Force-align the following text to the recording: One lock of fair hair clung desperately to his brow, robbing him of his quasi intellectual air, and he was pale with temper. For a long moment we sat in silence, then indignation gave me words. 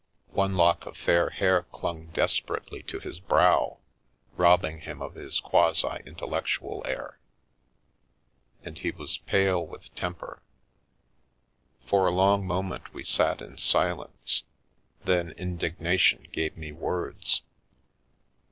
One 0.31 0.57
lock 0.57 0.87
of 0.87 0.97
fair 0.97 1.29
hair 1.29 1.61
clung 1.71 2.07
desperately 2.07 2.81
to 2.87 2.97
his 2.99 3.19
brow, 3.19 3.77
robbing 4.35 4.79
him 4.79 4.99
of 4.99 5.13
his 5.13 5.39
quasi 5.39 6.01
intellectual 6.07 6.81
air, 6.87 7.19
and 8.63 8.79
he 8.79 8.89
was 8.89 9.19
pale 9.19 9.63
with 9.63 9.93
temper. 9.93 10.41
For 11.85 12.07
a 12.07 12.11
long 12.11 12.47
moment 12.47 12.91
we 12.95 13.03
sat 13.03 13.43
in 13.43 13.59
silence, 13.59 14.41
then 15.05 15.33
indignation 15.37 16.25
gave 16.31 16.57
me 16.57 16.71
words. 16.71 17.43